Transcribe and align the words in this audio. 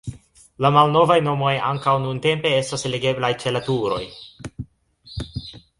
La 0.65 0.69
malnovaj 0.77 1.17
nomoj 1.27 1.51
ankaŭ 1.73 1.93
nuntempe 2.07 2.55
estas 2.63 2.87
legeblaj 2.95 3.31
ĉe 3.45 3.55
la 3.57 3.63
turoj. 3.69 4.05